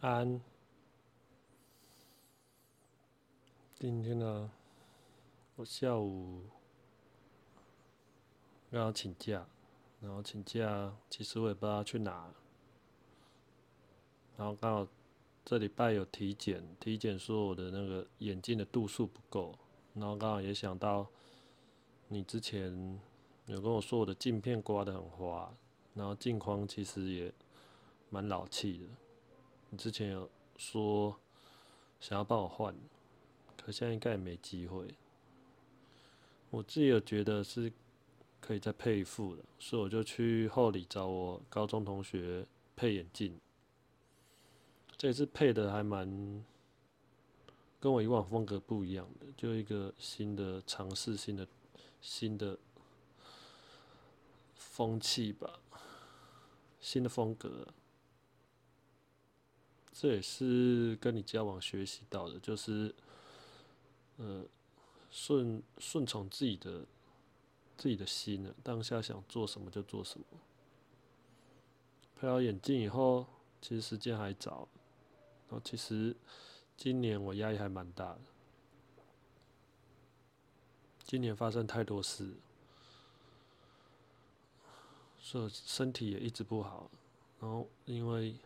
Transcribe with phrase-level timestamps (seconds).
[0.00, 0.40] 安，
[3.74, 4.48] 今天呢，
[5.56, 6.44] 我下午
[8.70, 9.44] 刚好请假，
[10.00, 12.32] 然后请假，其实我也不知道去哪，
[14.36, 14.86] 然后刚好
[15.44, 19.52] 这礼拜有体检，体检说我的那个眼镜的度数不够，
[19.94, 21.08] 然后刚好也想到
[22.06, 23.00] 你之前
[23.46, 25.52] 有跟我说我的镜片刮得很花，
[25.94, 27.34] 然后镜框其实也
[28.10, 28.86] 蛮老气的。
[29.70, 31.18] 你之前有说
[32.00, 32.74] 想要帮我换，
[33.56, 34.94] 可现在应该也没机会。
[36.50, 37.70] 我自己有觉得是
[38.40, 43.38] 可以再配一副的，所以我就去后里找我高中同学配眼镜。
[44.96, 46.44] 这次配的还蛮
[47.78, 51.46] 跟我以往风格不一样的，就一个新的尝试，新的
[52.00, 52.58] 新的
[54.54, 55.60] 风气吧，
[56.80, 57.68] 新的风格。
[60.00, 62.94] 这也是跟你交往学习到的，就是，
[64.16, 64.44] 呃，
[65.10, 66.86] 顺顺从自己的
[67.76, 70.24] 自己的心呢，当下想做什么就做什么。
[72.14, 73.26] 配好眼镜以后，
[73.60, 74.68] 其实时间还早，
[75.48, 76.14] 然后其实
[76.76, 78.20] 今年我压力还蛮大的，
[81.02, 82.34] 今年发生太多事，
[85.18, 86.88] 所以身体也一直不好，
[87.40, 88.36] 然后因为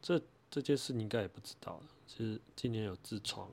[0.00, 0.22] 这。
[0.50, 3.50] 这件事你应该也不知道其实今年有痔疮，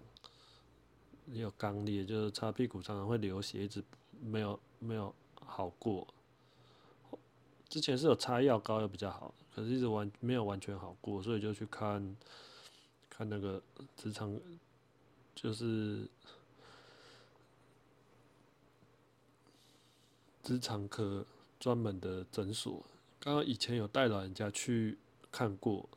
[1.27, 3.83] 也有肛裂，就是擦屁股常常会流血，一直
[4.21, 6.07] 没有没有好过。
[7.67, 12.15] 之前是有擦药膏又比较好，可是一直完没有完全好过，所以就去看
[13.09, 13.61] 看那个
[13.97, 14.39] 直肠，
[15.35, 16.07] 就是
[20.41, 21.25] 直肠科
[21.59, 22.85] 专门的诊所。
[23.19, 24.97] 刚刚以前有带老人家去
[25.31, 25.89] 看过。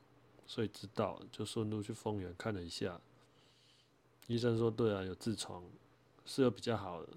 [0.47, 3.00] 所以知道，就顺路去丰原看了一下。
[4.28, 5.62] 医生说：“对啊，有痔疮，
[6.25, 7.12] 是有比较好的，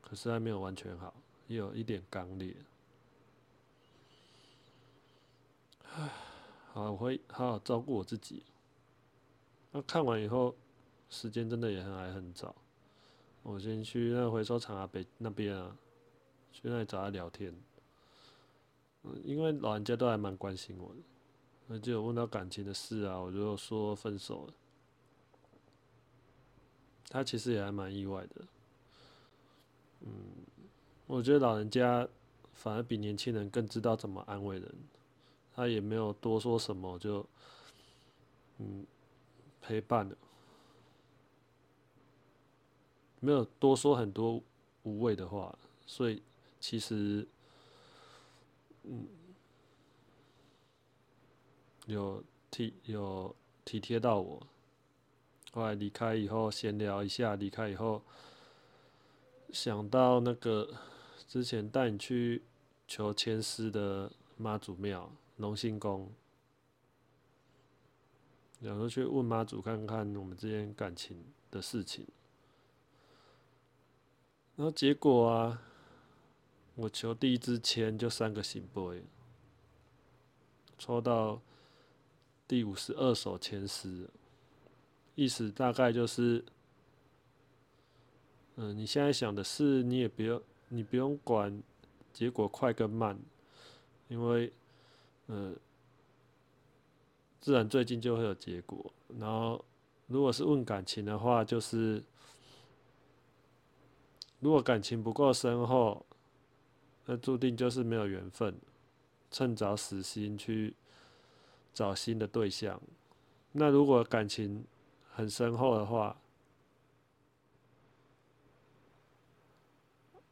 [0.00, 1.14] 可是还没有完全好，
[1.46, 2.54] 也有一点肛裂。”
[5.92, 6.10] 唉，
[6.72, 8.44] 好，我会好好照顾我自己。
[9.72, 10.54] 那看完以后，
[11.10, 12.54] 时间真的也很还很早。
[13.42, 15.76] 我先去那个回收厂啊，北那边啊，
[16.52, 17.54] 去那里找他聊天。
[19.02, 21.00] 嗯，因为老人家都还蛮关心我的。
[21.70, 24.54] 那就有问到感情的事啊，我就说分手了。
[27.10, 28.44] 他其实也还蛮意外的。
[30.00, 30.10] 嗯，
[31.06, 32.08] 我觉得老人家
[32.54, 34.74] 反而比年轻人更知道怎么安慰人。
[35.54, 37.26] 他也没有多说什么，就
[38.56, 38.86] 嗯
[39.60, 40.16] 陪伴了，
[43.20, 44.42] 没有多说很多
[44.84, 46.22] 无谓的话，所以
[46.58, 47.28] 其实
[48.84, 49.06] 嗯。
[51.88, 53.34] 有体有
[53.64, 54.46] 体贴到我，
[55.52, 58.02] 后来离开以后闲聊一下，离开以后
[59.50, 60.74] 想到那个
[61.26, 62.42] 之前带你去
[62.86, 66.12] 求签师的妈祖庙龙兴宫，
[68.60, 72.06] 然后去问妈祖看看我们之间感情的事情，
[74.56, 75.62] 然后结果啊，
[76.74, 79.00] 我求第一支签就三个行 boy，
[80.78, 81.40] 抽到。
[82.48, 84.08] 第五十二首前十，
[85.14, 86.42] 意思大概就是，
[88.56, 91.62] 嗯，你现在想的事，你也不用，你不用管
[92.10, 93.18] 结果快跟慢，
[94.08, 94.50] 因为，
[95.26, 95.54] 呃，
[97.38, 98.90] 自然最近就会有结果。
[99.18, 99.62] 然后，
[100.06, 102.02] 如果是问感情的话，就是，
[104.40, 106.06] 如果感情不够深厚，
[107.04, 108.58] 那注定就是没有缘分，
[109.30, 110.74] 趁早死心去。
[111.78, 112.82] 找新的对象，
[113.52, 114.64] 那如果感情
[115.14, 116.20] 很深厚的话，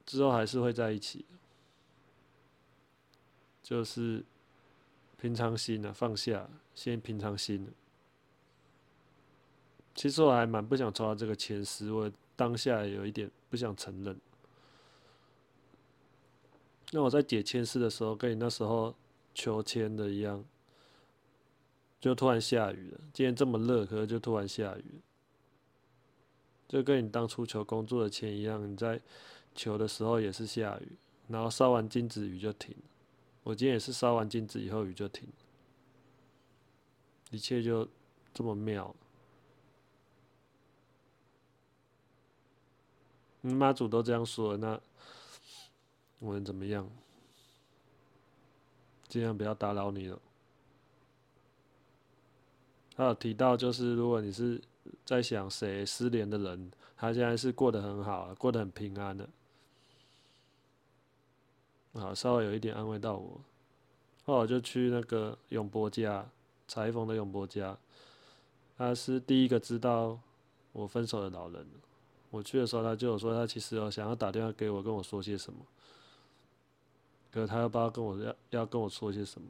[0.05, 1.25] 之后还是会在一起。
[3.63, 4.25] 就是
[5.17, 7.73] 平常心的放下，先平常心。
[9.95, 14.21] 其实我还蛮不想抓这个前十，我当下有一点不想承认。
[16.91, 18.93] 那我在解签诗的时候，跟你那时候
[19.33, 20.45] 求签的一样。
[22.07, 25.01] 就突然下雨了，今天这么热，可是就突然下雨，
[26.69, 29.01] 就跟你当初求工作的钱一样，你在
[29.57, 30.93] 求的时候也是下雨，
[31.27, 32.77] 然后烧完金子雨就停，
[33.43, 35.29] 我今天也是烧完金子以后雨就停，
[37.33, 37.89] 一切就
[38.33, 38.95] 这么妙。
[43.41, 44.81] 妈祖都这样说，那
[46.21, 46.89] 我能怎么样？
[49.09, 50.23] 尽量不要打扰你了。
[52.97, 54.59] 他有提到，就是如果你是
[55.05, 59.29] 在想谁失联的人，他现在是过得很好，过得很平安的。
[61.93, 63.41] 好，稍微有一点安慰到我。
[64.25, 66.27] 后来我就去那个永波家，
[66.67, 67.77] 裁缝的永波家，
[68.79, 70.19] 他是第一个知道
[70.73, 71.67] 我分手的老人。
[72.31, 75.61] 我去的时候，他就有说他其实有想要打电话给我，跟我说些什么，
[77.31, 79.49] 可是他又不知道跟我要要跟我说些什么。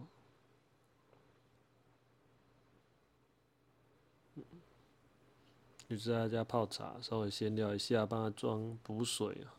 [5.88, 9.54] 就在他家泡茶，稍微闲聊一下，帮他装补水啊，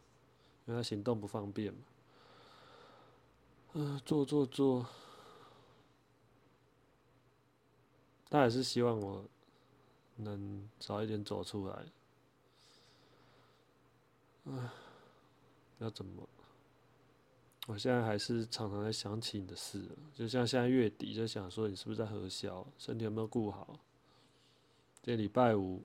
[0.66, 1.80] 因为他行动不方便嘛。
[3.74, 4.86] 嗯，做做做，
[8.30, 9.24] 他还是希望我
[10.18, 11.86] 能早一点走出来。
[14.46, 14.70] 唉，
[15.80, 16.28] 要怎么？
[17.68, 23.80] 我现在还是常常在想起你的事，就像现在月底，就想说你是不是在核销，身体有没有顾好？
[25.02, 25.84] 这礼拜五。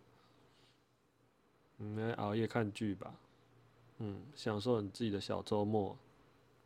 [1.85, 3.13] 嗯，熬夜看剧吧，
[3.99, 5.97] 嗯，享受你自己的小周末。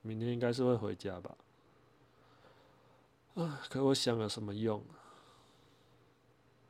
[0.02, 1.36] 明天应该是会回家吧。
[3.34, 4.84] 啊，可我想有什么用？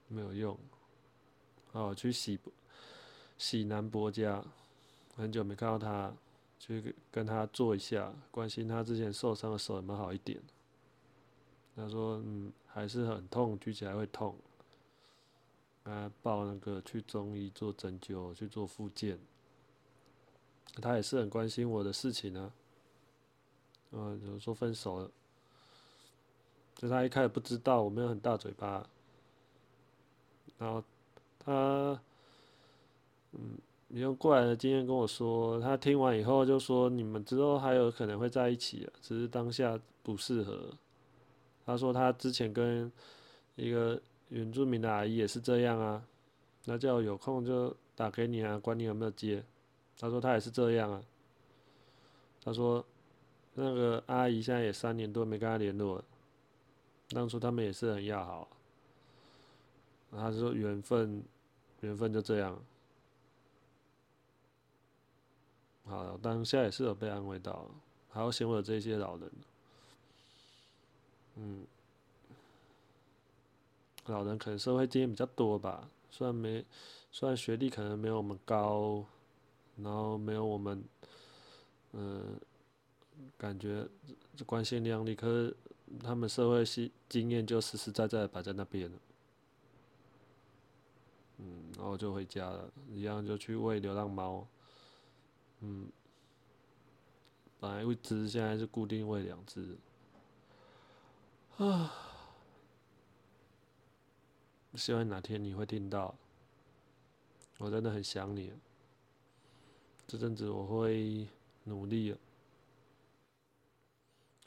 [0.07, 0.57] 没有用。
[1.73, 2.39] 好，去喜
[3.37, 4.43] 喜南伯家，
[5.17, 6.15] 很久没看到他，
[6.61, 10.41] 去跟他坐一下，关心他之前受伤的手有没有好一点。
[11.75, 14.37] 他说，嗯，还是很痛，举起来会痛。
[15.87, 19.17] 他报那个去中医做针灸，去做复健。
[20.83, 22.53] 他也是很关心我的事情啊。
[23.93, 25.09] 嗯，有说分手了，
[26.75, 28.85] 就他一开始不知道我没有很大嘴巴。
[30.59, 30.83] 然后
[31.39, 32.01] 他，
[33.31, 33.57] 嗯，
[33.91, 40.75] 用过来的经验跟我说，他听完以后就说：“你们之后还有可能会在一起，只是当下不适合。”
[41.65, 42.91] 他说他之前跟
[43.55, 44.03] 一个。
[44.31, 46.05] 原住民的阿姨也是这样啊，
[46.65, 49.45] 那叫有空就打给你啊，管你有没有接。
[49.99, 51.03] 他说他也是这样啊。
[52.43, 52.85] 他说
[53.55, 56.05] 那个阿姨现在也三年多没跟他联络了，
[57.11, 58.49] 当初他们也是很要好。
[60.11, 61.23] 他说缘分，
[61.81, 62.61] 缘分就这样。
[65.85, 67.71] 好，当下也是有被安慰到，
[68.11, 69.31] 还要嫌我这些老人。
[71.37, 71.65] 嗯。
[74.07, 76.65] 老人可能社会经验比较多吧，虽然没，
[77.11, 79.05] 虽然学历可能没有我们高，
[79.77, 80.85] 然后没有我们，
[81.93, 82.41] 嗯，
[83.37, 83.87] 感觉
[84.47, 85.57] 光鲜亮丽，可是
[86.03, 88.99] 他们社会经经验就实实在在摆在那边了。
[91.39, 94.47] 嗯，然后就回家了，一样就去喂流浪猫。
[95.61, 95.89] 嗯，
[97.59, 99.77] 本来一只，现在是固定喂两只。
[101.59, 101.93] 啊。
[104.77, 106.15] 希望哪天你会听到，
[107.59, 108.53] 我真的很想你。
[110.07, 111.27] 这阵子我会
[111.65, 112.15] 努力。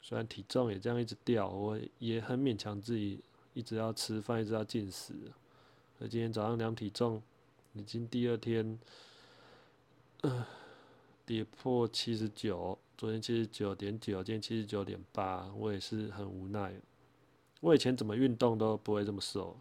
[0.02, 3.22] 虽然体重也这样一直掉，我也很勉强自己，
[3.54, 5.14] 一直要吃饭，一直要进食。
[6.00, 7.22] 而今天早上量体重，
[7.74, 8.78] 已经第二天，
[11.26, 16.74] 跌破七十九，昨天七十九点九，今天七十九点八，我也是很无奈。
[17.60, 19.56] 我以前怎么运动都不会这么瘦。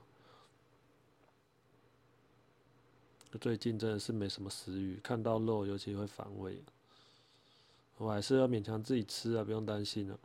[3.38, 6.62] 最近真的是没什么食欲，看到肉尤其会反胃。
[7.98, 10.18] 我还是要勉强自己吃啊，不用担心了。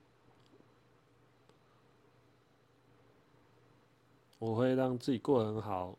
[4.38, 5.98] 我会让自己过得很好，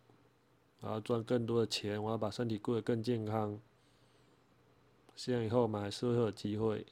[0.79, 3.59] 我要赚更多的钱，我要把身体过得更健康。
[5.15, 6.85] 希望以后我们还是会有机会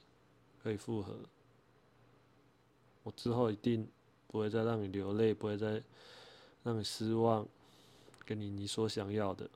[0.62, 1.16] 可以复合。
[3.02, 3.86] 我之后一定
[4.28, 5.82] 不会再让你流泪，不会再
[6.62, 7.46] 让你失望，
[8.24, 9.48] 给你你所想要的。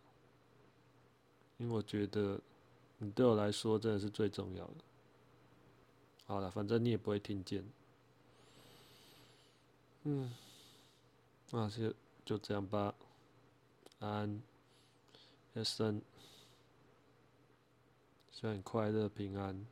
[1.58, 2.40] 因为我觉得，
[2.98, 4.74] 你对我来说真的是最重要的。
[6.24, 7.64] 好了，反正你也不会听见。
[10.04, 10.32] 嗯，
[11.50, 12.94] 那就就这样吧。
[13.98, 14.40] 安，
[15.54, 16.00] 一生，
[18.30, 19.66] 希望你快乐平安。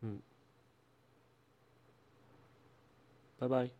[0.00, 0.20] 嗯，
[3.38, 3.79] 拜拜。